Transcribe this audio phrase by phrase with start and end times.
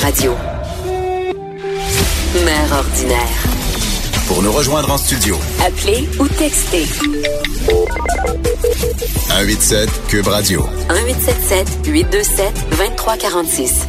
[0.00, 0.34] radio.
[2.44, 3.18] Mère ordinaire.
[4.26, 6.86] Pour nous rejoindre en studio, Appelez ou textez
[9.28, 10.62] 187 Cube Radio.
[10.88, 13.86] 1877 827 2346.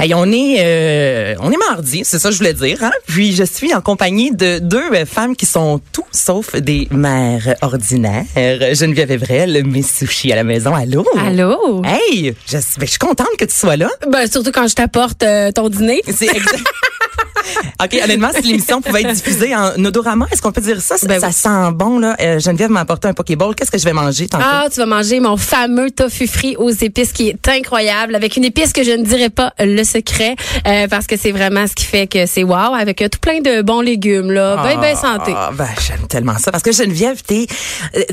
[0.00, 2.82] Hey, on est euh, on est mardi, c'est ça que je voulais dire.
[2.82, 2.90] Hein?
[3.06, 8.24] Puis je suis en compagnie de deux femmes qui sont tout sauf des mères ordinaires.
[8.34, 10.74] Geneviève Evrel, Miss Sushi à la maison.
[10.74, 11.04] Allô?
[11.18, 11.82] Allô?
[11.84, 13.90] Hey, je, ben, je suis contente que tu sois là.
[14.08, 16.00] Ben, surtout quand je t'apporte euh, ton dîner.
[16.06, 16.64] C'est exact.
[17.82, 20.96] OK, honnêtement, si l'émission pouvait être diffusée en odorama, est-ce qu'on peut dire ça?
[20.96, 21.32] Ça, Ben ça oui.
[21.32, 22.16] sent bon, là.
[22.20, 23.54] Euh, Geneviève m'a apporté un Pokéball.
[23.54, 24.44] Qu'est-ce que je vais manger tantôt?
[24.46, 28.44] Ah, tu vas manger mon fameux tofu frit aux épices qui est incroyable, avec une
[28.44, 31.84] épice que je ne dirais pas le secret, euh, parce que c'est vraiment ce qui
[31.84, 34.62] fait que c'est wow, avec euh, tout plein de bons légumes, là.
[34.62, 35.32] Ben, ben santé.
[35.34, 36.50] Ah, ben, j'aime tellement ça.
[36.50, 37.46] Parce que Geneviève, t'es,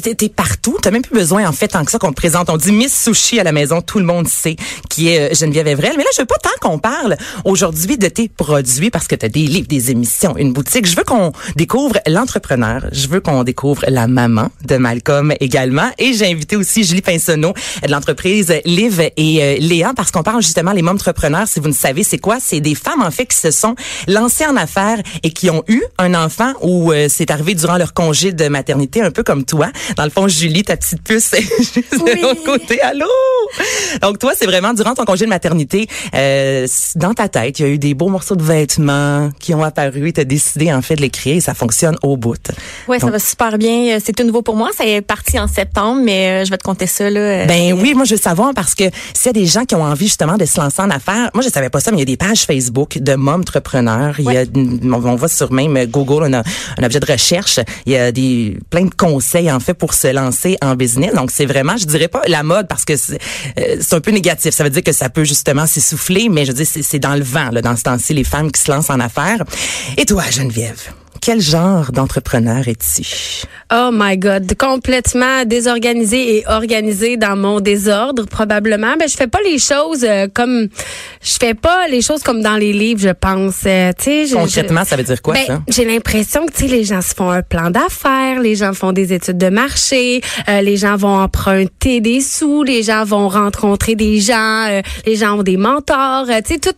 [0.02, 0.78] t'es partout.
[0.82, 2.50] T'as même plus besoin, en fait, tant que ça qu'on te présente.
[2.50, 3.82] On dit Miss Sushi à la maison.
[3.82, 4.56] Tout le monde sait
[4.90, 5.94] qui est Geneviève Evrel.
[5.98, 9.30] Mais là, je veux pas tant qu'on parle aujourd'hui de tes produits parce que t'as
[9.30, 10.88] des livres, des émissions, une boutique.
[10.88, 12.88] Je veux qu'on découvre l'entrepreneur.
[12.92, 15.92] Je veux qu'on découvre la maman de Malcolm également.
[16.00, 17.54] Et j'ai invité aussi Julie Pinsonneau
[17.86, 21.48] de l'entreprise Liv et euh, Léa parce qu'on parle justement les entrepreneurs.
[21.48, 23.76] Si vous ne savez c'est quoi, c'est des femmes en fait qui se sont
[24.08, 27.94] lancées en affaires et qui ont eu un enfant ou euh, c'est arrivé durant leur
[27.94, 29.68] congé de maternité, un peu comme toi.
[29.96, 32.82] Dans le fond, Julie, ta petite puce, est juste de l'autre côté.
[32.82, 33.06] Allô?
[34.02, 37.66] Donc toi, c'est vraiment durant ton congé de maternité, euh, dans ta tête, il y
[37.66, 38.87] a eu des beaux morceaux de vêtements
[39.40, 40.12] qui ont apparu.
[40.14, 42.36] Tu as décidé en fait de les créer et ça fonctionne au bout.
[42.88, 43.96] Ouais, ça va super bien.
[43.96, 44.70] Euh, C'est tout nouveau pour moi.
[44.78, 47.20] Ça est parti en septembre, mais euh, je vais te compter ça là.
[47.20, 49.76] euh, Ben oui, moi je veux savoir parce que s'il y a des gens qui
[49.76, 52.02] ont envie justement de se lancer en affaires, moi je savais pas ça, mais il
[52.02, 54.16] y a des pages Facebook de entrepreneurs.
[54.20, 54.44] Il y a,
[54.94, 56.44] on va sur même Google, on a
[56.78, 57.60] un objet de recherche.
[57.86, 61.14] Il y a des plein de conseils en fait pour se lancer en business.
[61.14, 63.20] Donc c'est vraiment, je dirais pas la mode parce que c'est
[63.60, 64.54] euh, un peu négatif.
[64.54, 67.50] Ça veut dire que ça peut justement s'essouffler, mais je c'est c'est dans le vent
[67.52, 69.44] là, dans ce temps-ci les femmes qui se lancent en affaires.
[69.98, 73.46] Et toi, Geneviève, quel genre d'entrepreneur es-tu?
[73.74, 78.96] Oh my God, complètement désorganisé et organisé dans mon désordre probablement.
[79.00, 80.68] Ben je fais pas les choses euh, comme
[81.22, 83.64] je fais pas les choses comme dans les livres, je pense.
[83.66, 85.62] Euh, je- Concrètement, ça veut dire quoi ben, ça?
[85.68, 89.38] j'ai l'impression que les gens se font un plan d'affaires, les gens font des études
[89.38, 94.82] de marché, euh, les gens vont emprunter des sous, les gens vont rencontrer des gens,
[95.06, 96.74] les gens ont des mentors, tu sais tout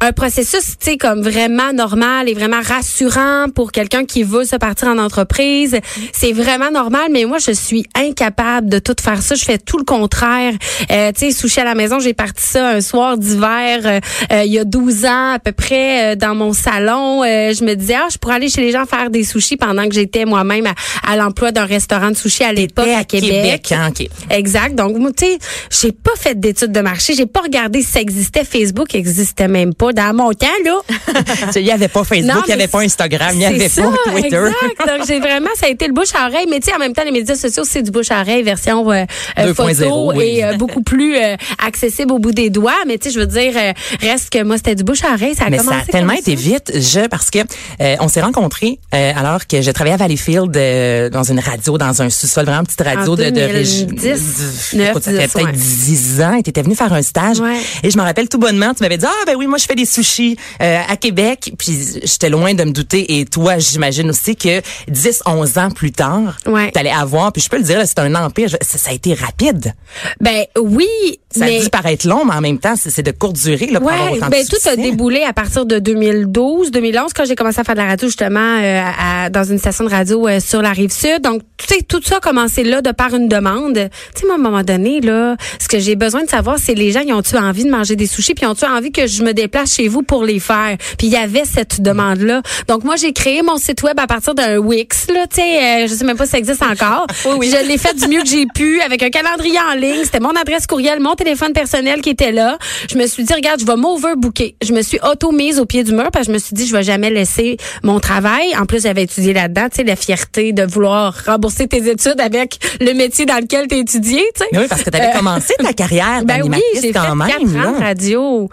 [0.00, 4.56] un processus tu sais comme vraiment normal et vraiment rassurant pour quelqu'un qui veut se
[4.56, 5.76] partir en entreprise.
[6.12, 9.34] C'est vraiment normal, mais moi je suis incapable de tout faire ça.
[9.34, 10.52] Je fais tout le contraire.
[10.90, 14.00] Euh, tu sais, sushi à la maison, j'ai parti ça un soir d'hiver euh,
[14.32, 17.22] euh, il y a 12 ans à peu près euh, dans mon salon.
[17.22, 19.88] Euh, je me disais ah je pourrais aller chez les gens faire des sushis pendant
[19.88, 20.74] que j'étais moi-même à,
[21.10, 23.72] à l'emploi d'un restaurant de sushi à l'époque à Québec.
[23.72, 24.06] hein, ok.
[24.30, 24.74] Exact.
[24.74, 25.38] Donc, tu sais,
[25.70, 27.14] j'ai pas fait d'études de marché.
[27.14, 28.44] J'ai pas regardé si ça existait.
[28.44, 29.92] Facebook existait même pas.
[29.92, 30.80] Dans mon temps, là.
[31.56, 33.82] Il y avait pas Facebook, Non, il y avait pas Instagram, il y avait pas
[34.10, 34.36] Twitter.
[34.36, 34.86] Exact.
[34.98, 36.46] Donc, j'ai vraiment, ça a été le bouche à oreille.
[36.50, 38.90] Mais tu sais, en même temps, les médias sociaux, c'est du bouche à oreille version
[38.90, 39.04] euh,
[39.38, 40.24] euh, 2.0, photo oui.
[40.38, 42.72] et euh, beaucoup plus euh, accessible au bout des doigts.
[42.86, 43.52] Mais tu sais, je veux dire,
[44.00, 45.34] reste que moi, c'était du bouche à oreille.
[45.34, 47.38] Ça a Mais ça a tellement été vite, je parce que
[47.80, 51.78] euh, on s'est rencontrés euh, alors que je travaillais à Valleyfield euh, dans une radio,
[51.78, 55.18] dans un sous-sol vraiment petite radio En de, de régi- 2010, du- écoute, ça fait
[55.18, 55.52] 9, 10, peut-être ouais.
[55.52, 56.34] 10 ans.
[56.38, 57.40] Et t'étais venu faire un stage.
[57.40, 57.58] Ouais.
[57.82, 59.74] Et je me rappelle tout bonnement, tu m'avais dit ah ben oui moi je fais
[59.74, 61.52] des sushis à Québec.
[61.58, 63.18] Puis j'étais loin de me douter.
[63.18, 66.70] Et toi j'imagine aussi que 10, 11 ans plus tard, Ouais.
[66.72, 67.32] t'allais avoir.
[67.32, 68.48] Puis je peux le dire, c'est un empire.
[68.60, 69.74] Ça, ça a été rapide.
[70.20, 70.86] Ben oui,
[71.30, 73.80] Ça mais a dû paraître long, mais en même temps c'est de courte durée là,
[73.80, 77.24] pour avoir Ouais, autant ben de tout a déboulé à partir de 2012, 2011 quand
[77.24, 80.26] j'ai commencé à faire de la radio justement euh, à- dans une station de radio
[80.28, 81.22] euh, sur la rive sud.
[81.22, 83.74] Donc tu sais tout ça a commencé là de par une demande.
[84.14, 86.74] Tu sais moi à un moment donné là, ce que j'ai besoin de savoir c'est
[86.74, 89.32] les gens ils ont-tu envie de manger des sushis puis ont-tu envie que je me
[89.32, 90.76] déplace chez vous pour les faire?
[90.98, 92.42] Puis il y avait cette demande là.
[92.68, 95.86] Donc moi j'ai créé mon site web à partir d'un Wix là, tu sais euh,
[95.88, 97.06] je sais même pas si ça existe encore.
[97.24, 100.30] Je l'ai fait du mieux que j'ai pu avec un calendrier en ligne, c'était mon
[100.30, 102.58] adresse courriel, mon téléphone personnel qui était là.
[102.90, 104.54] Je me suis dit regarde, je vais m'overbooker.
[104.62, 106.72] Je me suis auto-mise au pied du mur parce que je me suis dit je
[106.72, 108.54] vais jamais laisser mon travail.
[108.58, 112.58] En plus, j'avais étudié là-dedans, tu sais la fierté de vouloir rembourser tes études avec
[112.80, 114.48] le métier dans lequel tu étudié, tu sais.
[114.52, 117.14] Mais oui, parce que tu avais Euh, commencé ta carrière Ben oui, j'ai fait quand
[117.16, 117.28] même.
[117.28, 117.86] quatre ans de là.
[117.86, 118.48] radio.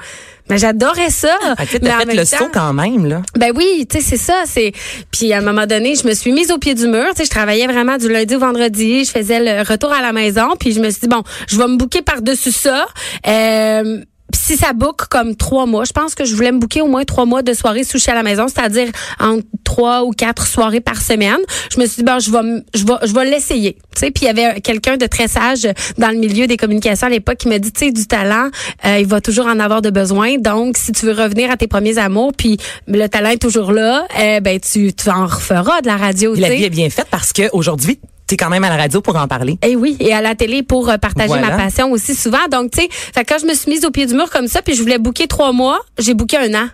[0.49, 1.35] Mais j'adorais ça.
[1.43, 3.21] Ah, tu fait le temps- saut quand même, là.
[3.37, 4.43] ben oui, tu sais, c'est ça.
[4.45, 4.71] C'est
[5.11, 7.05] puis à un moment donné, je me suis mise au pied du mur.
[7.11, 9.05] Tu sais, je travaillais vraiment du lundi au vendredi.
[9.05, 10.49] Je faisais le retour à la maison.
[10.59, 12.87] Puis je me suis dit bon, je vais me bouquer par dessus ça.
[13.27, 13.99] Euh,
[14.33, 17.03] si ça book comme trois mois, je pense que je voulais me booker au moins
[17.05, 18.89] trois mois de soirées sushi à la maison, c'est-à-dire
[19.19, 21.39] entre trois ou quatre soirées par semaine.
[21.71, 23.73] Je me suis dit, ben, je vais, je vais, je vais l'essayer.
[23.73, 25.67] Tu sais, puis il y avait quelqu'un de très sage
[25.97, 28.49] dans le milieu des communications à l'époque qui m'a dit, tu sais, du talent,
[28.85, 30.37] euh, il va toujours en avoir de besoin.
[30.37, 34.07] Donc, si tu veux revenir à tes premiers amours, puis le talent est toujours là,
[34.19, 37.33] euh, ben, tu, tu en referas de la radio, la vie est bien faite parce
[37.33, 37.99] que aujourd'hui,
[38.29, 39.57] tu es quand même à la radio pour en parler.
[39.65, 41.49] Eh oui, et à la télé pour euh, partager Voilà.
[41.49, 42.47] ma passion aussi souvent.
[42.49, 44.47] Donc, tu sais, fait que quand je me suis mise au pied du mur comme
[44.47, 46.67] ça, puis je voulais booker trois mois, j'ai booké un an.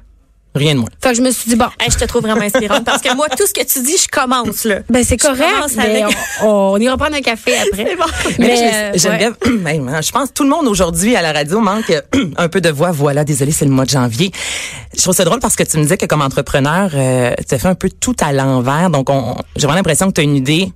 [0.53, 0.89] Rien de moins.
[1.03, 3.13] Fait que je me suis dit, bon, Hey, je te trouve vraiment inspirante parce que
[3.13, 4.79] moi, tout ce que tu dis, je commence, là.
[4.89, 7.85] ben c'est Je correct, commence mais avec- on, on ira prendre un café après.
[7.89, 8.05] C'est bon.
[8.39, 11.59] Mais, Mais, là, euh, je- je pense que tout le monde aujourd'hui à la radio
[11.59, 11.91] manque
[12.37, 12.91] un peu de voix.
[12.91, 14.31] Voilà, désolé, c'est le mois de janvier.
[14.95, 17.59] Je trouve ça drôle parce que tu me disais que comme entrepreneur, euh, tu as
[17.59, 18.89] fait un peu tout à l'envers.
[18.89, 20.71] Donc, on, j'ai vraiment l'impression que tu as une idée,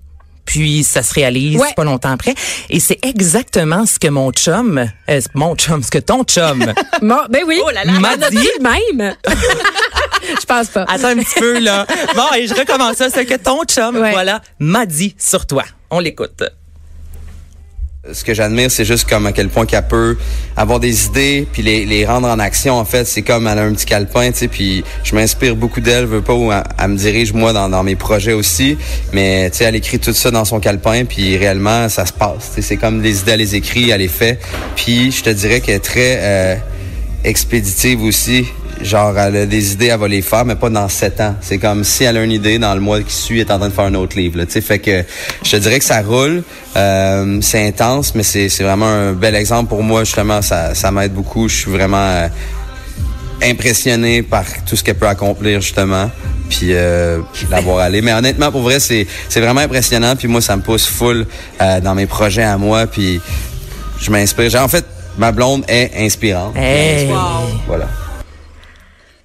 [0.50, 1.74] puis ça se réalise Ouais.
[1.76, 2.34] pas longtemps après.
[2.72, 6.66] Et c'est exactement ce que mon chum, euh, mon chum, ce que ton chum
[7.04, 7.62] Bon, ben oui.
[7.64, 7.92] Oh là là.
[8.00, 8.50] m'a dit.
[8.60, 9.16] même.
[9.28, 10.86] je pense pas.
[10.90, 11.86] Attends un petit peu, là.
[12.16, 13.12] Bon, et je recommence ça.
[13.12, 14.10] Ce que ton chum, Ouais.
[14.12, 15.64] voilà, m'a dit sur toi.
[15.92, 16.42] On l'écoute.
[18.14, 20.18] Ce que j'admire, c'est juste comme à quel point qu'elle peut
[20.56, 22.76] avoir des idées puis les, les rendre en action.
[22.76, 24.48] En fait, c'est comme elle a un petit calepin, tu sais.
[24.48, 26.06] Puis je m'inspire beaucoup d'elle.
[26.06, 28.78] Veux pas où elle, me dirige moi dans, mes projets aussi.
[29.12, 31.04] Mais tu sais, elle écrit tout ça dans son calepin.
[31.04, 32.54] Puis réellement, ça se passe.
[32.62, 34.40] C'est comme des idées, elle les écrit, elle les fait.
[34.78, 36.56] Puis je te dirais qu'elle est très euh,
[37.26, 38.46] expéditive aussi.
[38.82, 41.36] Genre, elle a des idées, elle va les faire, mais pas dans sept ans.
[41.42, 43.60] C'est comme si elle a une idée, dans le mois qui suit, elle est en
[43.60, 44.38] train de faire un autre livre.
[44.38, 45.04] Là, tu sais, fait que
[45.44, 46.44] je te dirais que ça roule.
[46.78, 50.06] Euh, c'est intense, mais c'est, vraiment un bel exemple pour moi.
[50.06, 51.50] Justement, ça, ça m'aide beaucoup.
[51.50, 52.28] Je suis vraiment euh,
[53.44, 56.10] impressionné par tout ce qu'elle peut accomplir, justement.
[56.50, 58.02] Puis euh, la voir aller.
[58.02, 60.16] Mais honnêtement, pour vrai, c'est, c'est vraiment impressionnant.
[60.16, 61.26] Puis moi, ça me pousse full
[61.62, 62.88] euh, dans mes projets à moi.
[62.88, 63.20] Puis
[64.00, 64.56] je m'inspire.
[64.62, 64.86] En fait,
[65.18, 66.56] ma blonde est inspirante.
[66.56, 67.10] Hey.
[67.68, 67.88] Voilà.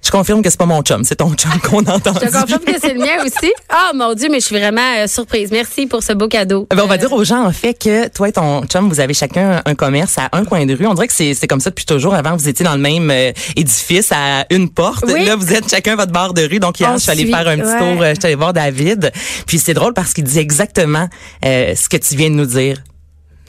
[0.05, 2.13] Je confirme que c'est pas mon chum, c'est ton chum qu'on entend.
[2.13, 3.51] Je confirme que c'est le mien aussi.
[3.69, 5.49] Ah, mon Dieu, mais je suis vraiment euh, surprise.
[5.51, 6.67] Merci pour ce beau cadeau.
[6.69, 8.99] Ben, on va Euh, dire aux gens, en fait, que toi et ton chum, vous
[8.99, 10.85] avez chacun un commerce à un coin de rue.
[10.85, 12.13] On dirait que c'est c'est comme ça depuis toujours.
[12.13, 15.05] Avant, vous étiez dans le même euh, édifice à une porte.
[15.07, 15.25] Oui.
[15.25, 16.59] Là, vous êtes chacun votre barre de rue.
[16.59, 17.79] Donc, hier, On je suis allée faire un petit ouais.
[17.79, 18.01] tour.
[18.03, 19.11] euh, Je suis allée voir David.
[19.47, 21.07] Puis, c'est drôle parce qu'il dit exactement
[21.43, 22.77] euh, ce que tu viens de nous dire.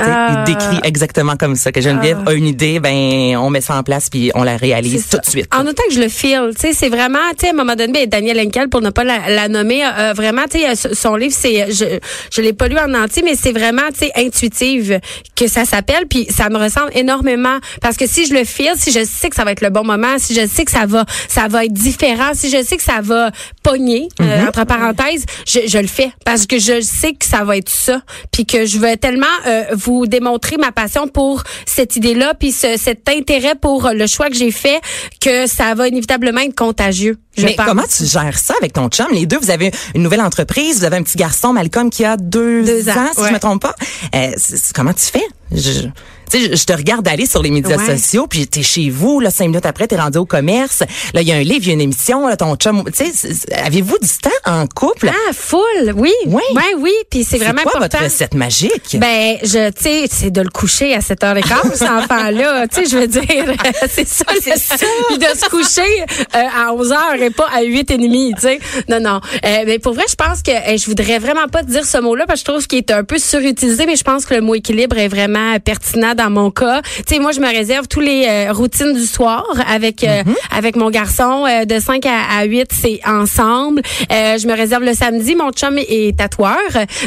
[0.00, 1.72] Il décrit exactement comme ça.
[1.72, 5.08] Que Geneviève a une idée, ben on met ça en place puis on la réalise
[5.08, 5.48] tout de suite.
[5.54, 7.74] En autant que je le feel, tu sais, c'est vraiment, tu sais, à un moment
[7.76, 10.94] donné, ben, Daniel Henkel, pour ne pas la, la nommer, euh, vraiment, tu sais, euh,
[10.94, 11.98] son livre, c'est, je,
[12.30, 15.00] je l'ai pas lu en entier, mais c'est vraiment, tu sais, intuitive
[15.34, 18.92] que ça s'appelle, puis ça me ressemble énormément, parce que si je le feel, si
[18.92, 21.04] je sais que ça va être le bon moment, si je sais que ça va,
[21.28, 23.30] ça va être différent, si je sais que ça va
[23.62, 24.48] pogner, euh, Mhm.
[24.48, 28.00] entre parenthèses, je, je le fais, parce que je sais que ça va être ça,
[28.32, 32.76] puis que je veux tellement euh, vous démontrer ma passion pour cette idée-là, puis ce,
[32.76, 34.80] cet intérêt pour le choix que j'ai fait,
[35.20, 37.16] que ça va inévitablement être contagieux.
[37.36, 37.66] Je Mais pense.
[37.66, 39.06] comment tu gères ça avec ton chum?
[39.12, 42.16] Les deux, vous avez une nouvelle entreprise, vous avez un petit garçon, Malcolm, qui a
[42.16, 43.28] deux, Deux ans, si ouais.
[43.28, 43.74] je me trompe pas.
[44.14, 44.30] Euh,
[44.74, 45.24] comment tu fais?
[45.52, 45.88] Je,
[46.30, 47.96] tu sais, je, te regarde aller sur les médias Ouais.
[47.98, 50.80] sociaux, puis t'es chez vous, là, cinq minutes après, t'es rendu au commerce.
[51.14, 52.84] Là, il y a un livre, il y a une émission, là, ton chum.
[52.94, 53.28] Tu sais,
[53.64, 55.10] avez-vous du temps en couple?
[55.10, 56.12] Ah, full, oui.
[56.26, 56.42] Oui.
[56.54, 57.98] Ouais, oui, puis c'est vraiment quoi important.
[57.98, 58.96] votre recette magique?
[58.98, 62.66] Ben, je, tu sais, c'est de le coucher à 7h15, cet enfant-là.
[62.68, 63.22] Tu sais, je veux dire,
[63.90, 64.76] c'est ça, c'est ça.
[65.08, 66.02] Puis de se coucher
[66.34, 68.58] euh, à 11h et pas à 8h30, tu sais.
[68.88, 69.20] Non, non.
[69.44, 71.98] Euh, mais pour vrai, je pense que euh, je voudrais vraiment pas te dire ce
[71.98, 74.40] mot-là parce que je trouve qu'il est un peu surutilisé, mais je pense que le
[74.40, 76.82] mot équilibre est vraiment pertinent dans mon cas.
[77.06, 80.22] Tu sais, moi, je me réserve tous les euh, routines du soir avec euh,
[80.56, 83.82] avec mon garçon euh, de 5 à, à 8, c'est ensemble.
[84.12, 86.56] Euh, je me réserve le samedi, mon chum est tatoueur.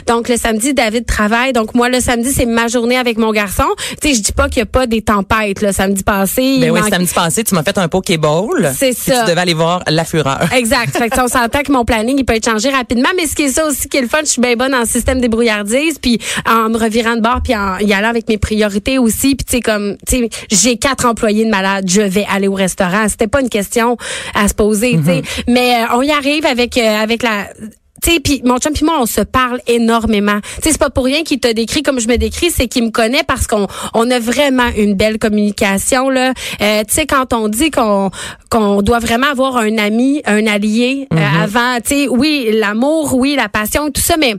[0.08, 1.54] Donc le samedi David travaille.
[1.54, 3.66] Donc moi le samedi c'est ma journée avec mon garçon.
[4.02, 6.44] Tu sais, je dis pas qu'il y a pas des tempêtes le samedi passé.
[6.44, 8.72] il Ben oui, manque- samedi passé, tu m'as fait un Pokéball.
[8.78, 9.24] C'est ça.
[9.24, 10.48] Tu devais aller voir La Fureur.
[10.56, 10.96] Exact.
[10.98, 13.10] Fait que on s'entend que mon planning, il peut être changé rapidement.
[13.18, 14.86] Mais ce qui est ça aussi qui est le fun, je suis bien bonne en
[14.86, 18.99] système débrouillardise, puis en me revirant de bord, puis en y allant avec mes priorités
[19.00, 19.36] aussi.
[19.36, 22.54] Puis tu sais, comme, tu sais, j'ai quatre employés de malade, je vais aller au
[22.54, 23.08] restaurant.
[23.08, 23.98] C'était pas une question
[24.34, 25.22] à se poser, tu sais.
[25.48, 27.48] Mais euh, on y arrive avec euh, avec la
[28.02, 30.40] tu puis mon chum puis moi, on se parle énormément.
[30.42, 32.84] Tu sais, c'est pas pour rien qu'il te décrit comme je me décris, c'est qu'il
[32.84, 36.34] me connaît parce qu'on on a vraiment une belle communication là.
[36.62, 38.10] Euh, tu sais, quand on dit qu'on
[38.50, 43.36] qu'on doit vraiment avoir un ami, un allié euh, avant, tu sais, oui, l'amour, oui,
[43.36, 44.36] la passion, tout ça, mais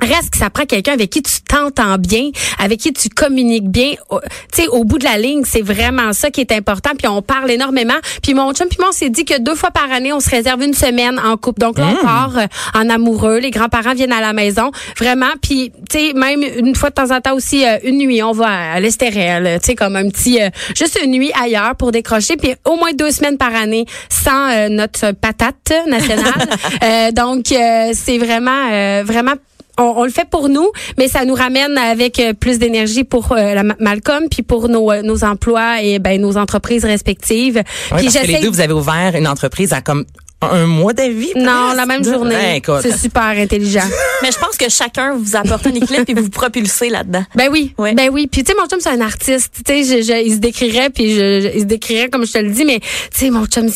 [0.00, 3.94] Reste que ça prend quelqu'un avec qui tu t'entends bien, avec qui tu communiques bien.
[4.10, 4.20] Au-
[4.52, 6.90] Tu sais, au bout de la ligne, c'est vraiment ça qui est important.
[6.98, 7.94] Puis on parle énormément.
[8.22, 10.28] Puis mon chum puis moi, on s'est dit que deux fois par année, on se
[10.30, 11.60] réserve une semaine en couple.
[11.60, 13.38] Donc là, on part euh, en amoureux.
[13.38, 14.70] Les grands-parents viennent à la maison.
[14.98, 15.30] Vraiment.
[15.42, 18.32] Puis, tu sais, même une fois de temps en temps aussi, euh, une nuit, on
[18.32, 19.58] va à l'Estérel.
[19.60, 20.42] Tu sais, comme un petit...
[20.42, 22.36] euh, juste une nuit ailleurs pour décrocher.
[22.36, 26.24] Puis au moins deux semaines par année sans euh, notre patate nationale.
[26.82, 29.32] Euh, donc, euh, c'est vraiment, euh, vraiment
[29.78, 33.32] on, on le fait pour nous, mais ça nous ramène avec euh, plus d'énergie pour
[33.32, 37.62] euh, la Ma- Malcolm, puis pour nos, euh, nos emplois et ben, nos entreprises respectives.
[37.92, 40.04] Oui, puis parce que les deux, vous avez ouvert une entreprise à comme
[40.42, 41.32] un mois d'avis.
[41.34, 42.56] non, la même Ben, journée.
[42.56, 42.80] écoute.
[42.82, 43.80] C'est super intelligent.
[44.22, 47.24] Mais je pense que chacun vous apporte un équilibre et vous vous propulsez là-dedans.
[47.34, 47.94] Ben oui, Ouais.
[47.94, 48.26] ben oui.
[48.30, 49.54] Puis tu sais, mon chum c'est un artiste.
[49.66, 52.32] Tu sais, je, je- il se décrirait, puis je, je- il se décrirait comme je
[52.32, 53.68] te le dis, mais tu sais, mon chum,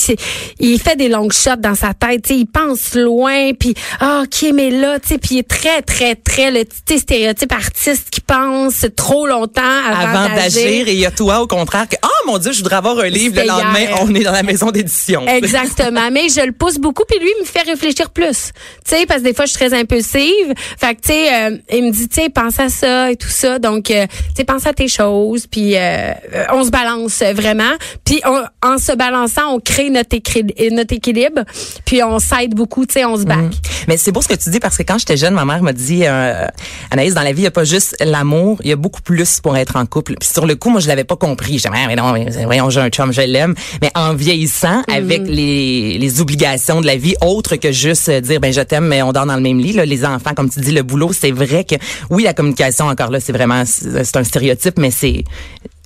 [0.58, 2.22] il fait des longues shots dans sa tête.
[2.24, 5.48] Tu sais, il pense loin, puis ah, ok, mais là, tu sais, puis il est
[5.48, 6.64] très, très, très le
[6.98, 11.46] stéréotype artiste qui pense trop longtemps avant, Avant d'agir, et il y a toi au
[11.46, 13.40] contraire que, oh mon Dieu, je voudrais avoir un livre.
[13.40, 13.98] Le lendemain, hier.
[14.02, 15.26] on est dans la maison d'édition.
[15.26, 16.10] Exactement.
[16.12, 18.52] Mais je le pousse beaucoup, puis lui, il me fait réfléchir plus.
[18.84, 20.52] Tu sais, parce que des fois, je suis très impulsive.
[20.78, 23.28] Fait que, tu sais, euh, il me dit, tu sais, pense à ça et tout
[23.28, 23.58] ça.
[23.58, 26.12] Donc, euh, tu sais, pense à tes choses, puis euh,
[26.52, 27.72] on se balance vraiment.
[28.04, 31.42] Puis, on- en se balançant, on crée notre, équilibre,
[31.84, 33.52] puis on s'aide beaucoup, tu sais, on se back.
[33.88, 35.72] Mais c'est beau ce que tu dis parce que quand j'étais jeune, ma mère m'a
[35.72, 36.04] dit,
[36.90, 39.40] Anaïs, dans la vie, il n'y a pas juste l'amour, il y a beaucoup plus
[39.40, 40.14] pour être en couple.
[40.18, 41.58] Puis sur le coup, moi, je l'avais pas compris.
[41.58, 43.54] J'ai Ah, mais non, mais voyons, j'ai un chum, je l'aime.
[43.80, 48.40] Mais en vieillissant, avec les, les obligations de la vie, autres que juste euh, dire,
[48.40, 49.72] ben je t'aime, mais on dort dans le même lit.
[49.72, 51.74] Là, les enfants, comme tu dis, le boulot, c'est vrai que
[52.08, 55.24] oui, la communication encore là, c'est vraiment, c'est c'est un stéréotype, mais c'est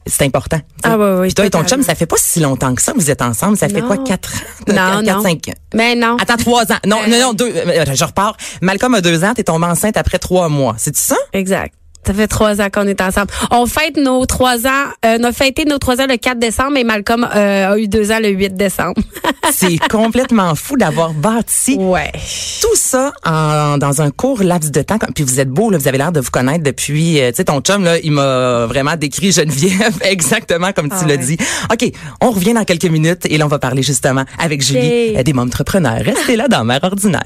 [0.06, 0.60] c'est important.
[0.82, 2.92] Ah ouais, ouais, Puis toi et ton chum, ça fait pas si longtemps que ça.
[2.94, 3.56] Vous êtes ensemble.
[3.56, 4.64] Ça fait quoi, quatre ans?
[4.68, 5.22] Non, quatre, non.
[5.22, 5.54] cinq ans.
[5.74, 6.18] Mais non.
[6.20, 6.78] Attends, trois ans.
[6.86, 7.08] Non, Euh.
[7.10, 7.50] non, non, deux.
[7.54, 8.36] euh, Je repars.
[8.60, 10.74] Malcolm a deux ans, t'es tombée enceinte après trois mois.
[10.78, 11.16] C'est ça?
[11.32, 11.72] Exact.
[12.06, 13.28] Ça fait trois ans qu'on est ensemble.
[13.50, 16.72] On fête nos trois ans, euh, on a fêté nos trois ans le 4 décembre,
[16.74, 18.94] mais Malcolm euh, a eu deux ans le 8 décembre.
[19.52, 22.10] C'est complètement fou d'avoir bâti ouais.
[22.60, 24.98] tout ça en, dans un court laps de temps.
[25.14, 27.20] Puis vous êtes beau, là, vous avez l'air de vous connaître depuis.
[27.20, 31.06] euh, tu sais, ton chum, là, il m'a vraiment décrit Geneviève exactement comme tu Ah
[31.06, 31.18] l'as ouais.
[31.18, 31.36] dit.
[31.72, 35.22] OK, on revient dans quelques minutes et là, on va parler justement avec Julie euh,
[35.22, 36.00] des entrepreneurs.
[36.04, 37.22] Restez là dans Mère Ordinaire.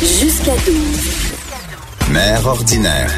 [0.00, 1.37] Jusqu'à 12.
[2.10, 3.12] Mère ordinaire.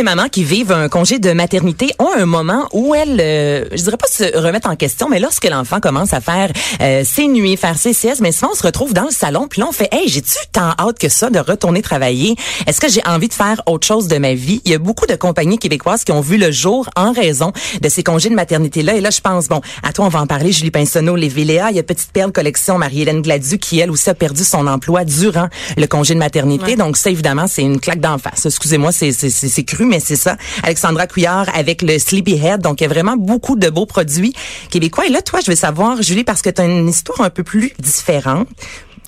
[0.00, 3.82] Les mamans qui vivent un congé de maternité ont un moment où elles, euh, je
[3.82, 7.58] dirais pas se remettent en question, mais lorsque l'enfant commence à faire euh, ses nuits,
[7.58, 9.90] faire ses siestes, mais souvent on se retrouve dans le salon, puis là on fait,
[9.92, 12.34] hey, j'ai-tu tant hâte que ça de retourner travailler?
[12.66, 14.62] Est-ce que j'ai envie de faire autre chose de ma vie?
[14.64, 17.52] Il y a beaucoup de compagnies québécoises qui ont vu le jour en raison
[17.82, 18.94] de ces congés de maternité là.
[18.94, 21.72] Et là, je pense, bon, à toi on va en parler, Julie Pinsonneau, les Véléa,
[21.72, 25.04] il y a Petite Perle Collection, Marie-Hélène Gladu qui elle aussi a perdu son emploi
[25.04, 26.76] durant le congé de maternité.
[26.76, 28.46] Donc ça évidemment c'est une claque d'en face.
[28.46, 30.36] Excusez-moi, c'est c'est c'est c'est cru, mais c'est ça.
[30.62, 32.62] Alexandra Couillard avec le Sleepyhead.
[32.62, 34.32] Donc, il y a vraiment beaucoup de beaux produits
[34.70, 35.06] québécois.
[35.06, 37.72] Et là, toi, je veux savoir, Julie, parce que tu une histoire un peu plus
[37.78, 38.48] différente.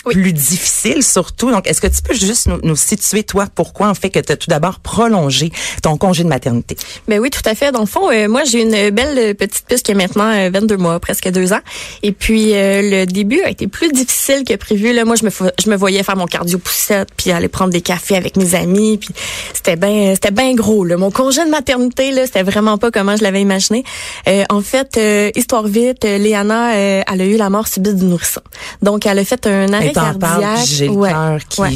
[0.05, 1.51] Plus difficile surtout.
[1.51, 4.33] Donc, est-ce que tu peux juste nous, nous situer, toi, pourquoi en fait que tu
[4.33, 6.77] as tout d'abord prolongé ton congé de maternité?
[7.09, 7.73] Ben oui, tout à fait.
[7.73, 10.77] Dans le fond, euh, moi, j'ai une belle petite puce qui a maintenant euh, 22
[10.77, 11.61] mois, presque deux ans.
[12.03, 14.93] Et puis, euh, le début a été plus difficile que prévu.
[14.93, 17.81] Là, moi, je me, je me voyais faire mon cardio poussette, puis aller prendre des
[17.81, 18.99] cafés avec mes amis.
[18.99, 19.11] Puis,
[19.55, 20.85] c'était bien, c'était bien gros.
[20.85, 20.97] Là.
[20.97, 23.85] Mon congé de maternité, là, c'était vraiment pas comment je l'avais imaginé.
[24.29, 28.05] Euh, en fait, euh, histoire vite, euh, Léana, elle a eu la mort subite du
[28.05, 28.41] nourrisson.
[28.83, 30.67] Donc, elle a fait un arrêt Parles, cardiaque.
[30.67, 31.13] j'ai Ouais,
[31.49, 31.61] qui...
[31.61, 31.73] ouais.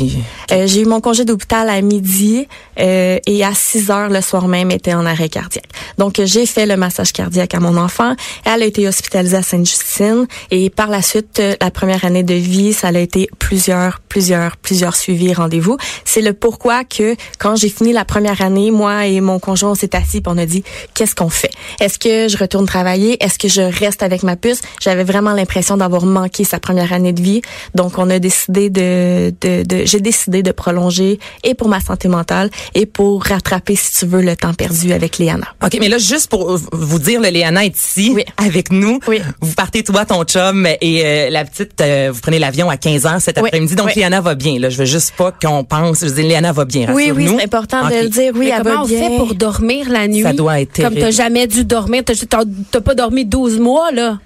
[0.52, 2.46] Euh, j'ai eu mon congé d'hôpital à midi
[2.78, 5.68] euh, et à 6 heures le soir même était en arrêt cardiaque.
[5.98, 8.14] Donc j'ai fait le massage cardiaque à mon enfant.
[8.44, 12.34] Elle a été hospitalisée à Sainte-Justine et par la suite euh, la première année de
[12.34, 15.76] vie, ça a été plusieurs plusieurs plusieurs suivis rendez-vous.
[16.04, 19.74] C'est le pourquoi que quand j'ai fini la première année, moi et mon conjoint on
[19.74, 20.62] s'est assis et on a dit
[20.94, 21.50] qu'est-ce qu'on fait?
[21.80, 23.22] Est-ce que je retourne travailler?
[23.22, 24.60] Est-ce que je reste avec ma puce?
[24.80, 27.42] J'avais vraiment l'impression d'avoir manqué sa première année de vie.
[27.74, 32.08] Donc on a décidé de, de, de j'ai décidé de prolonger et pour ma santé
[32.08, 35.46] mentale et pour rattraper si tu veux le temps perdu avec Léana.
[35.64, 38.24] OK, mais là, juste pour vous dire, le Léana est ici Oui.
[38.36, 38.98] avec nous.
[39.08, 39.20] Oui.
[39.40, 43.06] Vous partez, toi, ton chum, et euh, la petite, euh, vous prenez l'avion à 15
[43.06, 43.48] heures cet Oui.
[43.48, 43.74] après-midi.
[43.74, 43.92] Donc, Oui.
[43.96, 44.58] Léana va bien.
[44.58, 46.00] Là, je veux juste pas qu'on pense.
[46.00, 46.92] Je veux dire, Léana va bien.
[46.92, 48.32] Oui, oui, c'est important de le dire.
[48.34, 49.08] Oui, Mais elle comment va on bien.
[49.10, 50.22] fait pour dormir la nuit?
[50.22, 53.90] Ça doit être Comme t'as jamais dû dormir, t'as t'as- t'as pas dormi 12 mois,
[53.92, 54.18] là.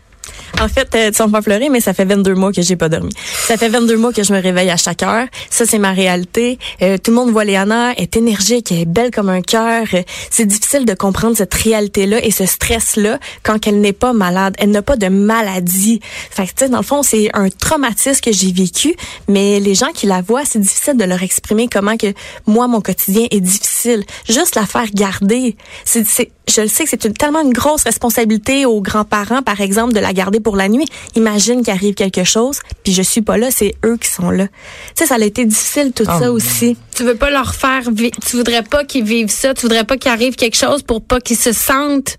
[0.61, 2.89] En fait, euh, tu vas me pleurer, mais ça fait 22 mois que j'ai pas
[2.89, 3.13] dormi.
[3.47, 5.27] Ça fait 22 mois que je me réveille à chaque heure.
[5.49, 6.59] Ça, c'est ma réalité.
[6.83, 9.85] Euh, tout le monde voit Léana, est énergique, est belle comme un cœur.
[9.95, 14.55] Euh, C'est difficile de comprendre cette réalité-là et ce stress-là quand elle n'est pas malade.
[14.59, 16.01] Elle n'a pas de maladie.
[16.31, 18.95] Fait que, tu sais, dans le fond, c'est un traumatisme que j'ai vécu,
[19.29, 22.13] mais les gens qui la voient, c'est difficile de leur exprimer comment que
[22.47, 24.05] moi, mon quotidien est difficile.
[24.29, 25.57] Juste la faire garder.
[25.85, 26.05] C'est,
[26.49, 30.13] je le sais que c'est tellement une grosse responsabilité aux grands-parents, par exemple, de la
[30.13, 30.87] garder pour la nuit.
[31.17, 34.47] Imagine qu'il arrive quelque chose, puis je suis pas là, c'est eux qui sont là.
[34.47, 34.53] Tu
[34.97, 36.77] sais, ça a été difficile tout Oh, ça aussi.
[36.97, 37.83] Tu veux pas leur faire
[38.27, 41.21] tu voudrais pas qu'ils vivent ça, tu voudrais pas qu'il arrive quelque chose pour pas
[41.21, 42.19] qu'ils se sentent?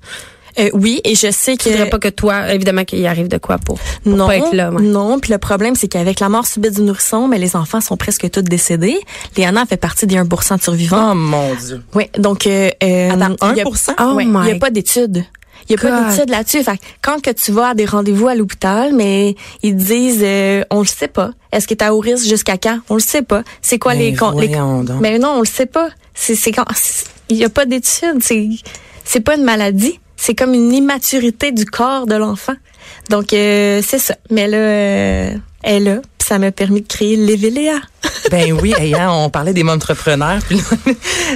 [0.59, 3.37] Euh, oui, et je sais que tu voudrais pas que toi évidemment qu'il arrive de
[3.37, 4.69] quoi pour, pour non, pas être là.
[4.69, 4.81] ouais.
[4.81, 5.17] non.
[5.19, 8.29] Puis le problème, c'est qu'avec la mort subite du nourrisson, mais les enfants sont presque
[8.29, 8.99] tous décédés.
[9.37, 11.11] Léana fait partie des 1% de survivants.
[11.11, 11.81] Oh mon Dieu.
[11.95, 13.93] Oui, donc euh, euh, Attends, il y a- 1%?
[13.99, 15.23] Oh a pas d'études.
[15.67, 16.63] Il y a pas d'études là-dessus.
[16.63, 20.63] Fait quand que tu vas à des rendez-vous à l'hôpital, mais ils te disent, euh,
[20.69, 21.31] on le sait pas.
[21.51, 22.79] Est-ce que tu à haut risque jusqu'à quand?
[22.89, 23.43] On le sait pas.
[23.61, 24.47] C'est quoi Mais les, les.
[25.01, 25.89] Mais non, on le sait pas.
[26.13, 26.65] C'est c'est quand
[27.29, 28.21] il y a pas d'études.
[28.21, 28.49] C'est
[29.03, 29.99] c'est pas une maladie.
[30.17, 32.53] C'est comme une immaturité du corps de l'enfant.
[33.09, 34.15] Donc euh, c'est ça.
[34.29, 36.01] Mais là, euh, elle est là.
[36.19, 37.79] Ça m'a permis de créer l'Eveléa.
[38.31, 40.39] Ben oui, hey, hein, on parlait des entrepreneurs.
[40.47, 40.63] Puis là,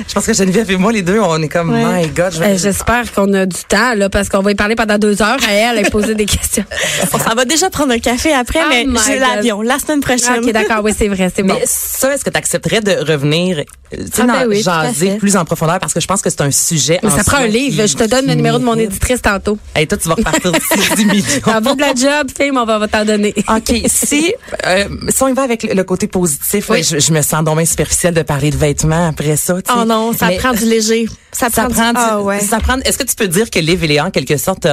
[0.07, 2.01] je pense que Geneviève et moi, les deux, on est comme, Ouais.
[2.03, 2.33] my God.
[2.33, 5.21] je- Euh, J'espère qu'on a du temps là parce qu'on va y parler pendant deux
[5.21, 6.63] heures à elle, elle poser des questions.
[7.13, 10.43] On s'en va déjà prendre un café après, Oh mais j'ai l'avion la semaine prochaine.
[10.43, 11.53] ok, d'accord, oui, c'est vrai, c'est bon.
[11.55, 14.61] Mais ça, est-ce que tu accepterais de revenir, euh, tu sais, Ah, ben dans- oui,
[14.63, 15.79] jaser plus en profondeur?
[15.79, 16.99] Parce que je pense que c'est un sujet.
[17.03, 17.83] Mais ça prend un livre.
[17.83, 19.57] qui- Je te donne le numéro de mon éditrice tantôt.
[19.75, 21.23] Hey, toi, tu vas repartir d'ici 10 millions.
[21.45, 23.33] Ça vaut de la job, film, on va va t'en donner.
[23.49, 24.33] OK, si,
[24.65, 26.83] euh, si on y va avec le, le côté positif, Oui.
[26.83, 29.53] je, je me sens donc bien superficielle de parler de vêtements après ça.
[29.61, 29.77] tu sais.
[29.81, 31.05] Oh non, ça Mais prend du léger.
[31.31, 31.99] Ça Ça prend, prend, du...
[31.99, 32.39] Ah ouais.
[32.39, 32.77] ça prend.
[32.79, 34.67] Est-ce que tu peux dire que Liv et Léa, en quelque sorte,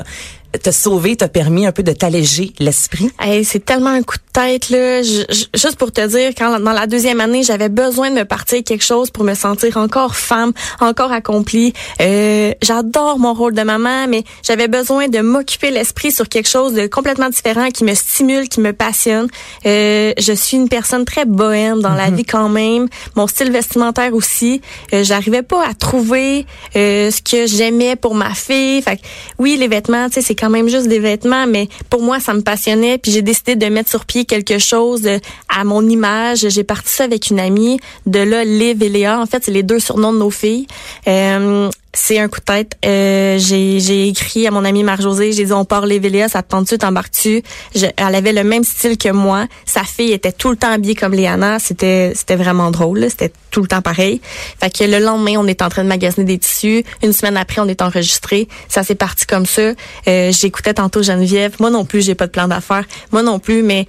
[0.62, 3.10] t'a- sauvé, t'a permis un peu de t'alléger l'esprit?
[3.20, 5.02] Hey, c'est tellement un coup de tête là.
[5.02, 8.24] Je- je- juste pour te dire, quand dans la deuxième année, j'avais besoin de me
[8.24, 11.72] partir quelque chose pour me sentir encore femme, encore accomplie.
[12.00, 16.74] Euh, J'adore mon rôle de maman, mais j'avais besoin de m'occuper l'esprit sur quelque chose
[16.74, 19.28] de complètement différent qui me stimule, qui me passionne.
[19.66, 22.88] Euh, je suis une personne très bohème dans la vie quand même.
[23.16, 24.60] Mon style vestimentaire aussi.
[24.92, 28.80] Euh, J'arrivais pas à trouver euh, ce que j'aimais pour ma fille.
[28.82, 29.02] Fait que,
[29.38, 32.34] oui, les vêtements, tu sais, c'est quand même juste des vêtements, mais pour moi, ça
[32.34, 32.98] me passionnait.
[32.98, 35.18] Puis j'ai décidé de mettre sur pied quelque chose euh,
[35.48, 36.48] à mon image.
[36.48, 37.78] J'ai parti ça avec une amie.
[38.06, 39.20] De là, Liv et Léa.
[39.20, 40.66] En fait, c'est les deux surnoms de nos filles.
[41.06, 42.72] Euh, c'est un coup de tête.
[42.84, 46.48] Euh, j'ai, écrit à mon amie Marc-Josée, j'ai dit on part les Léa, ça te
[46.48, 47.42] tente-tu, t'embarques-tu?
[47.74, 49.46] Elle avait le même style que moi.
[49.66, 51.58] Sa fille était tout le temps habillée comme Léana.
[51.58, 53.06] C'était, c'était vraiment drôle.
[53.08, 54.20] C'était tout le temps pareil.
[54.60, 56.84] Fait que le lendemain, on est en train de magasiner des tissus.
[57.02, 58.48] Une semaine après, on est enregistré.
[58.68, 59.72] Ça s'est parti comme ça.
[60.08, 61.56] Euh, j'écoutais tantôt Geneviève.
[61.60, 62.84] Moi non plus, j'ai pas de plan d'affaires.
[63.12, 63.86] Moi non plus, mais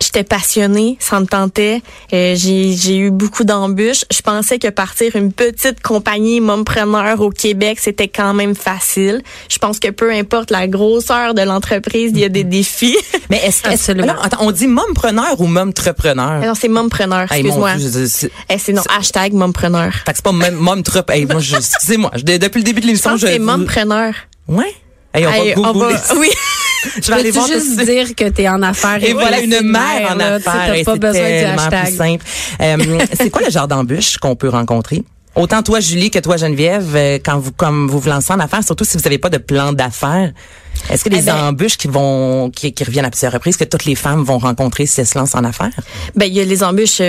[0.00, 1.82] j'étais passionnée, ça me tentait.
[2.12, 4.04] Euh, j'ai, j'ai eu beaucoup d'embûches.
[4.12, 9.22] Je pensais que partir une petite compagnie mompreneur au Québec, c'était quand même facile.
[9.48, 12.96] Je pense que peu importe la grosseur de l'entreprise, il y a des défis.
[13.30, 14.12] Mais est-ce Absolument.
[14.12, 16.42] alors, attends, on dit mompreneur ou momtrepreneur?
[16.42, 17.72] Alors c'est mompreneur, excuse-moi.
[18.08, 19.92] C'est- Eh, c'est non, hashtag mompreneur.
[20.06, 21.00] Fait que c'est pas mom, mom trop.
[21.08, 22.10] Hey, moi, excusez-moi.
[22.22, 23.26] depuis le début de l'émission, je.
[23.26, 24.14] c'est mompreneur.
[24.48, 24.74] Ouais?
[25.14, 25.96] Hey, on Hey, va googler.
[26.18, 26.28] Oui.
[27.00, 30.16] Je vais aller voir juste dire que t'es en affaires Et voilà une mère en
[30.16, 30.74] tu affaires.
[30.74, 31.94] Et pas c'est besoin du tellement plus hashtag.
[31.96, 32.24] simple.
[32.60, 35.04] Euh, c'est quoi le genre d'embûche qu'on peut rencontrer?
[35.36, 38.64] Autant toi, Julie, que toi, Geneviève, euh, quand vous, comme vous vous lancez en affaires,
[38.64, 40.32] surtout si vous n'avez pas de plan d'affaires,
[40.90, 43.64] est-ce que les Eh ben- embûches qui vont, qui, qui reviennent à plusieurs reprises, que
[43.64, 45.70] toutes les femmes vont rencontrer si elles se lancent en affaires?
[46.16, 47.00] Ben, il y a les embûches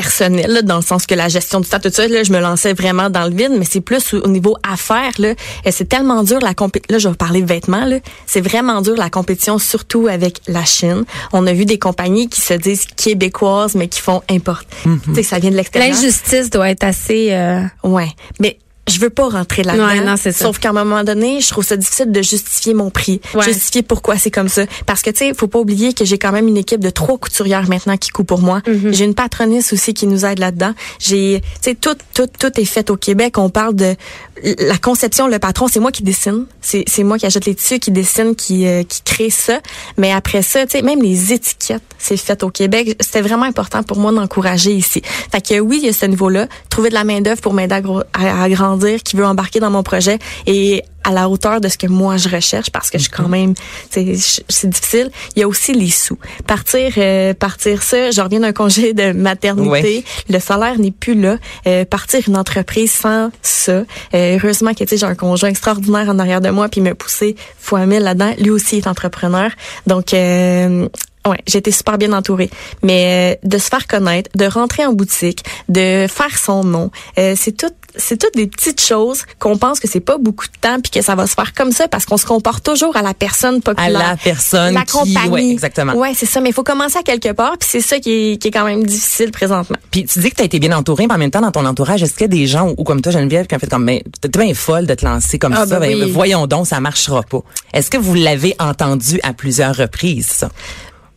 [0.00, 2.38] personnelles, là, dans le sens que la gestion du temps, tout ça, là, je me
[2.38, 5.32] lançais vraiment dans le vide, mais c'est plus au, au niveau affaires, là.
[5.64, 6.92] Et c'est tellement dur la compétition.
[6.94, 7.96] Là, je vais parler de vêtements, là.
[8.26, 11.04] C'est vraiment dur la compétition, surtout avec la Chine.
[11.32, 14.68] On a vu des compagnies qui se disent québécoises, mais qui font importe.
[14.82, 15.94] Tu sais, ça vient de l'extérieur.
[15.94, 17.28] L'injustice doit être assez.
[17.32, 18.08] euh, Ouais.
[18.38, 19.86] Mais je veux pas rentrer là-dedans.
[19.86, 20.44] Ouais, non, c'est ça.
[20.44, 23.20] Sauf qu'à un moment donné, je trouve ça difficile de justifier mon prix.
[23.34, 23.44] Ouais.
[23.44, 24.62] Justifier pourquoi c'est comme ça.
[24.86, 27.18] Parce que, tu sais, faut pas oublier que j'ai quand même une équipe de trois
[27.18, 28.60] couturières maintenant qui coupent pour moi.
[28.66, 28.92] Mm-hmm.
[28.92, 30.72] J'ai une patroniste aussi qui nous aide là-dedans.
[31.00, 33.38] J'ai, tu sais, tout, tout, tout est fait au Québec.
[33.38, 33.96] On parle de
[34.42, 36.46] la conception, le patron, c'est moi qui dessine.
[36.60, 39.60] C'est, c'est moi qui achète les tissus, qui dessine, qui, euh, qui crée ça.
[39.96, 42.96] Mais après ça, tu sais, même les étiquettes, c'est fait au Québec.
[43.00, 45.02] C'était vraiment important pour moi d'encourager ici.
[45.32, 46.46] Fait que oui, il y a ce niveau-là.
[46.68, 49.70] Trouver de la main d'œuvre pour m'aider à, à, à grandir, qui veut embarquer dans
[49.70, 53.04] mon projet et à la hauteur de ce que moi je recherche parce que je
[53.04, 53.54] suis quand même,
[53.90, 54.02] c'est
[54.68, 55.10] difficile.
[55.36, 56.18] Il y a aussi les sous.
[56.46, 58.10] Partir, euh, partir ça.
[58.10, 59.68] Je reviens d'un congé de maternité.
[59.98, 60.04] Ouais.
[60.28, 61.38] Le salaire n'est plus là.
[61.68, 63.72] Euh, partir une entreprise sans ça.
[63.72, 63.84] Euh,
[64.14, 66.94] heureusement que tu sais, j'ai un conjoint extraordinaire en arrière de moi puis il m'a
[66.96, 68.34] poussé fois mille là-dedans.
[68.38, 69.50] Lui aussi est entrepreneur.
[69.86, 70.88] Donc euh,
[71.26, 72.50] Ouais, j'ai été super bien entourée.
[72.82, 77.34] Mais euh, de se faire connaître, de rentrer en boutique, de faire son nom, euh,
[77.36, 80.78] c'est tout c'est toutes des petites choses qu'on pense que c'est pas beaucoup de temps
[80.80, 83.14] puis que ça va se faire comme ça parce qu'on se comporte toujours à la
[83.14, 84.00] personne populaire.
[84.00, 85.28] À la personne la qui- compagnie.
[85.30, 85.94] ouais, exactement.
[85.94, 88.36] Ouais, c'est ça, mais il faut commencer à quelque part puis c'est ça qui est,
[88.38, 89.76] qui est quand même difficile présentement.
[89.90, 91.64] Puis tu dis que tu as été bien entouré, mais en même temps, dans ton
[91.66, 93.70] entourage, est-ce qu'il y a des gens ou, ou comme toi, Geneviève, qui ont fait
[93.70, 96.10] comme, mais t'es bien folle de te lancer comme Ah, ça, ben ben, oui.
[96.10, 97.40] voyons donc, ça marchera pas.
[97.72, 100.48] Est-ce que vous l'avez entendu à plusieurs reprises, ça?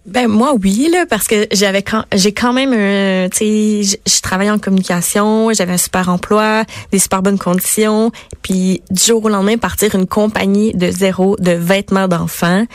[0.10, 3.38] Ben moi oui là parce que j'avais quand j'ai quand même un tu
[3.84, 9.04] sais je- travaillais en communication, j'avais un super emploi, des super bonnes conditions, puis du
[9.04, 12.66] jour au lendemain partir une compagnie de zéro de vêtements d'enfants.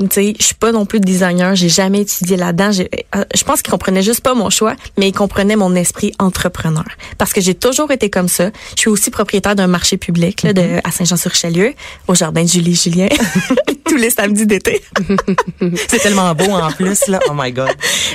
[0.00, 2.70] Tu sais, je suis pas non plus designer, j'ai jamais étudié là-dedans.
[3.14, 6.84] Euh, Je pense qu'ils comprenaient juste pas mon choix, mais ils comprenaient mon esprit entrepreneur.
[7.18, 8.50] Parce que j'ai toujours été comme ça.
[8.74, 11.74] Je suis aussi propriétaire d'un marché public là, de, à Saint-Jean-sur-Richelieu,
[12.08, 13.08] au jardin de Julie Julien,
[13.84, 14.82] tous les samedis d'été.
[15.88, 17.20] C'est tellement beau en plus, là.
[17.28, 17.70] Oh my God.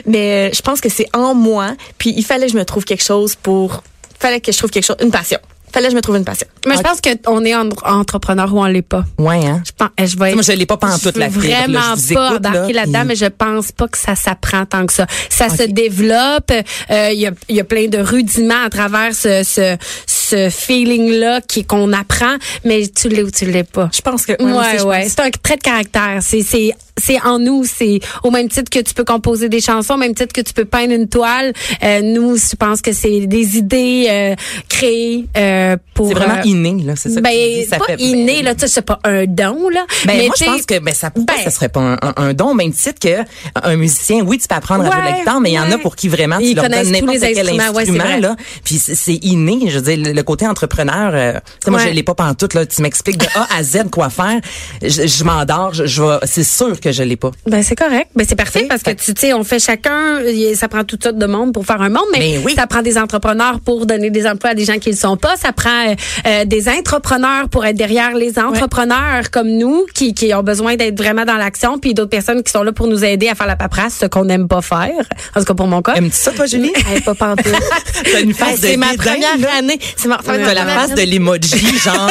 [0.06, 1.76] Mais euh, je pense que c'est en moi.
[1.98, 3.84] Puis il fallait que je me trouve quelque chose pour.
[4.20, 5.40] fallait que je trouve quelque chose, une passion.
[5.74, 6.48] Fallait que je me trouve une passion.
[6.66, 9.04] Mais je pense qu'on est en- entrepreneur ou on l'est pas.
[9.18, 9.62] Ouais, hein?
[9.66, 11.60] Je pense, je vais Moi, je l'ai pas pantoute, je la fibre, là.
[11.62, 14.86] Vraiment Je vous pas là, embarquer là-dedans, mais je pense pas que ça s'apprend tant
[14.86, 15.06] que ça.
[15.30, 16.52] Ça se développe.
[16.52, 19.78] euh, Il y, a, il y a plein de rudiments à travers ce, ce,
[20.08, 20.17] ce
[20.50, 23.90] feeling-là qui qu'on apprend, mais tu l'es ou tu l'es pas.
[23.94, 24.34] Je pense que.
[24.42, 25.02] Ouais, ouais.
[25.04, 25.12] pense.
[25.12, 26.20] C'est un trait de caractère.
[26.22, 27.64] C'est, c'est, c'est en nous.
[27.66, 30.54] C'est au même titre que tu peux composer des chansons, au même titre que tu
[30.54, 31.54] peux peindre une toile.
[31.84, 34.36] Euh, nous, je pense que c'est des idées euh,
[34.70, 36.08] créées euh, pour.
[36.08, 36.96] C'est vraiment euh, inné, là.
[36.96, 39.00] C'est ça que ben, tu dis, ça pas fait- inné, là, tu sais, c'est pas
[39.04, 39.86] un don, là.
[40.06, 42.14] Ben, mais moi, je pense que ben, ça, pourquoi ben, ça serait pas un, un-
[42.18, 43.18] un don, au même titre que
[43.64, 45.64] un musicien, oui, tu peux apprendre à jouer la Ouais, guitare, mais il y en
[45.72, 45.78] a ouais.
[45.82, 48.36] pour qui vraiment, tu Ils leur connaissent donnes tous n'importe les quel ouais, instrument, là.
[48.64, 51.90] Puis c'est- c'est inné, je veux dire, le, côté entrepreneur, euh, tu sais, moi, Ouais.
[51.90, 52.66] je l'ai pas pantoute, là.
[52.66, 54.40] Tu m'expliques de A à Z quoi faire.
[54.82, 57.32] Je, je m'endors, je, je vais, c'est sûr que je l'ai pas.
[57.46, 60.20] Ben c'est correct, ben c'est parfait parce que tu sais on fait chacun,
[60.56, 62.54] ça prend toutes sortes de monde pour faire un monde, mais Ben oui.
[62.56, 65.18] ça prend des entrepreneurs pour donner des emplois à des gens qui ne le sont
[65.18, 65.96] pas, ça prend euh,
[66.28, 70.98] euh, des entrepreneurs pour être derrière les entrepreneurs comme nous qui, qui ont besoin d'être
[70.98, 73.56] vraiment dans l'action, puis d'autres personnes qui sont là pour nous aider à faire la
[73.56, 74.90] paperasse, ce qu'on n'aime pas faire,
[75.36, 75.94] en tout cas pour mon cas.
[75.96, 76.74] Aimes-tu ça, toi, Julie?
[77.06, 77.46] Pas pantoute.
[78.24, 79.80] Une face de c'est ma première année.
[80.24, 82.10] C'est ma, T'as la face de l'emoji, genre.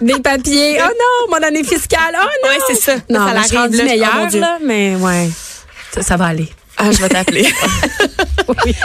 [0.00, 0.78] Des papiers.
[0.80, 2.14] Oh non, mon année fiscale.
[2.14, 2.50] Oh non.
[2.50, 2.94] Ouais, c'est ça.
[3.08, 5.30] Non, Ça ça l'arrive là, meilleur là, mais ouais.
[5.92, 6.48] Ça, ça va aller.
[6.82, 7.46] Ah, je vais t'appeler.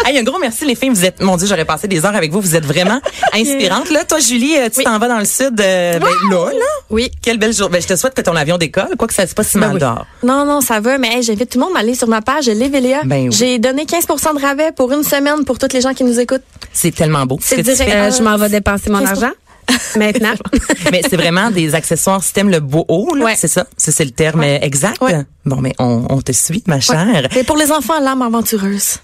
[0.05, 2.31] Hey, un gros merci les filles, vous êtes mon dieu, j'aurais passé des heures avec
[2.31, 3.01] vous, vous êtes vraiment
[3.33, 4.03] inspirantes là.
[4.05, 6.65] Toi Julie, euh, tu t'en vas dans le sud euh, ben, là là?
[6.91, 7.09] Oui.
[7.21, 7.73] Quelle belle journée.
[7.77, 9.73] Ben, je te souhaite que ton avion décolle, quoi que ça se passe si mal
[9.73, 9.79] oui.
[9.79, 10.05] dehors.
[10.21, 12.45] Non, non, ça va, mais hey, j'invite tout le monde à aller sur ma page
[12.45, 13.01] Lévelia.
[13.05, 13.31] Ben oui.
[13.31, 16.43] J'ai donné 15 de rabais pour une semaine pour toutes les gens qui nous écoutent.
[16.71, 17.39] C'est tellement beau.
[17.41, 17.91] ce C'est que tu direct.
[17.91, 17.97] fais?
[17.97, 19.07] Euh, je m'en vais dépenser mon 15%.
[19.07, 19.31] argent
[19.97, 20.33] maintenant.
[20.91, 23.35] Mais c'est vraiment des accessoires système le beau haut, là, Ouais.
[23.37, 23.65] c'est ça?
[23.77, 25.01] Ça, c'est le terme exact?
[25.01, 25.23] Ouais.
[25.45, 27.27] Bon, mais on, on te suit, ma chère.
[27.31, 28.97] C'est pour les enfants, l'âme aventureuse.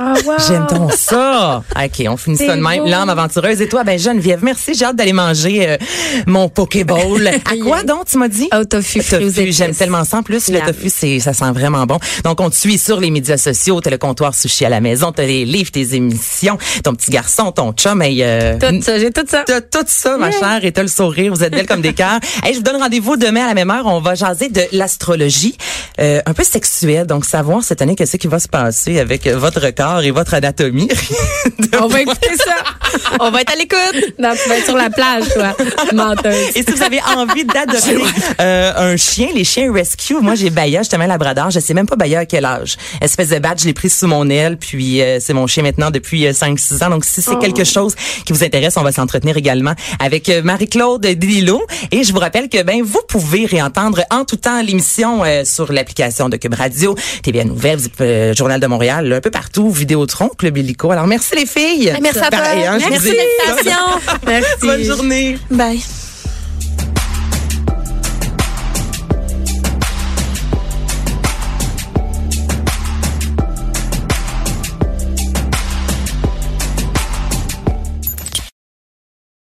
[0.00, 0.34] Ah wow.
[0.46, 1.64] J'aime donc ça.
[1.76, 2.84] OK, on finit ça de même.
[2.86, 3.60] L'âme aventureuse.
[3.60, 4.74] Et toi, ben Geneviève, merci.
[4.74, 5.76] J'ai hâte d'aller manger euh,
[6.26, 7.26] mon Pokéball.
[7.44, 8.48] à quoi donc, tu m'as dit?
[8.56, 10.18] Au tofu, Tofu, j'aime tellement ça.
[10.18, 10.66] En plus, le Miam.
[10.68, 11.98] tofu, c'est, ça sent vraiment bon.
[12.22, 13.80] Donc, on te suit sur les médias sociaux.
[13.80, 17.50] T'as le comptoir sushi à la maison, t'as les livres, tes émissions, ton petit garçon,
[17.50, 18.00] ton chum.
[18.02, 19.42] Et, euh, Tout ça, j'ai tout ça.
[19.44, 21.34] T'as tout ça, ma chère, et t'as le sourire.
[21.34, 22.20] Vous êtes belle comme des cœurs.
[22.44, 23.86] Hey, je vous donne rendez-vous demain à la même heure.
[23.86, 25.56] On va jaser de l'astrologie,
[26.00, 27.06] euh, un peu sexuelle.
[27.06, 30.88] Donc, savoir cette année qu'est-ce qui va se passer avec votre corps et votre anatomie.
[31.80, 32.54] On va écouter ça.
[33.20, 34.14] On va être à l'écoute.
[34.18, 35.56] Non, tu vas être sur la plage, toi,
[35.94, 36.56] menteuse.
[36.56, 37.96] Et si vous avez envie d'adopter
[38.40, 41.96] euh, un chien, les chiens rescue, moi j'ai Baya, justement Labrador, je sais même pas
[41.96, 42.76] Baya à quel âge.
[43.00, 45.90] Espèce de badge, je l'ai pris sous mon aile, puis euh, c'est mon chien maintenant
[45.90, 46.90] depuis euh, 5-6 ans.
[46.90, 51.06] Donc si c'est quelque chose qui vous intéresse, on va s'entretenir également avec euh, Marie-Claude
[51.06, 51.62] Dililo.
[51.90, 55.72] Et je vous rappelle que ben vous pouvez réentendre en tout temps l'émission euh, sur
[55.72, 60.58] l'application de Cube Radio, TVA Nouvelles, euh, Journal de Montréal, un peu partout, Vidéotron, Club
[60.58, 60.90] Illico.
[60.90, 61.96] Alors merci les filles.
[62.00, 62.38] Merci à toi.
[62.38, 63.16] Pareil, hein, Merci.
[64.26, 64.66] Merci.
[64.66, 65.38] Bonne journée.
[65.50, 65.80] Bye.